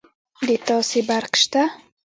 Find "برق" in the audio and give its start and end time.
1.09-1.33